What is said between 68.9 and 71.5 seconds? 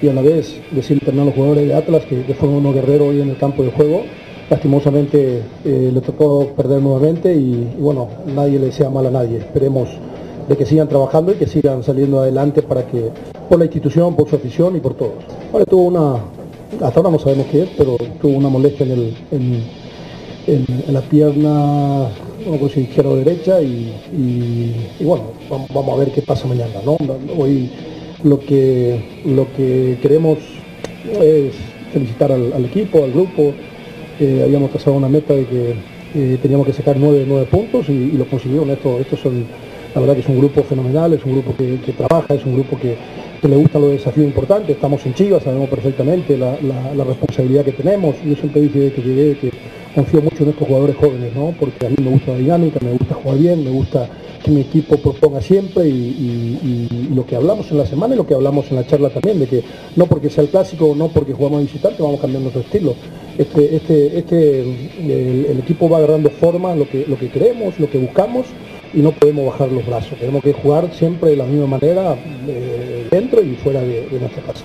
y no podemos bajar los brazos. Tenemos que jugar siempre de la